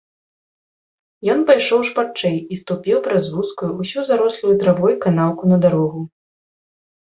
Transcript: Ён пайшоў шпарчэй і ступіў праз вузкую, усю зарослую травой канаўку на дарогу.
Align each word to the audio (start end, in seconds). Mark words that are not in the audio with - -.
Ён 1.33 1.43
пайшоў 1.49 1.83
шпарчэй 1.89 2.37
і 2.55 2.59
ступіў 2.61 2.97
праз 3.09 3.25
вузкую, 3.35 3.69
усю 3.85 4.07
зарослую 4.09 4.55
травой 4.65 4.95
канаўку 5.05 5.43
на 5.55 5.63
дарогу. 5.69 6.01